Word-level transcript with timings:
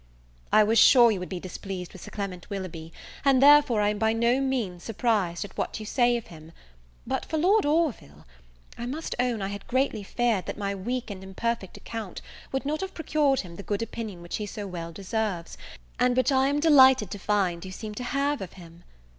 I 0.51 0.63
was 0.63 0.79
sure 0.79 1.11
you 1.11 1.19
would 1.19 1.29
be 1.29 1.39
displeased 1.39 1.93
with 1.93 2.01
Sir 2.01 2.09
Clement 2.09 2.49
Willoughby, 2.49 2.91
and 3.23 3.39
therefore 3.39 3.81
I 3.81 3.89
am 3.89 3.99
by 3.99 4.13
no 4.13 4.41
means 4.41 4.81
surprised 4.83 5.45
at 5.45 5.55
what 5.55 5.79
you 5.79 5.85
say 5.85 6.17
of 6.17 6.25
him; 6.25 6.53
but 7.05 7.23
for 7.23 7.37
Lord 7.37 7.67
Orville 7.67 8.25
I 8.79 8.87
must 8.87 9.13
own 9.19 9.43
I 9.43 9.49
had 9.49 9.67
greatly 9.67 10.01
feared 10.01 10.47
that 10.47 10.57
my 10.57 10.73
weak 10.73 11.11
and 11.11 11.23
imperfect 11.23 11.77
account 11.77 12.19
would 12.51 12.65
not 12.65 12.81
have 12.81 12.95
procured 12.95 13.41
him 13.41 13.57
the 13.57 13.61
good 13.61 13.83
opinion 13.83 14.23
which 14.23 14.37
he 14.37 14.47
so 14.47 14.65
well 14.65 14.91
deserves, 14.91 15.55
and 15.99 16.17
which 16.17 16.31
I 16.31 16.47
am 16.47 16.59
delighted 16.59 17.11
to 17.11 17.19
find 17.19 17.63
you 17.63 17.69
seem 17.71 17.93
to 17.93 18.03
have 18.03 18.41
of 18.41 18.53
him. 18.53 18.83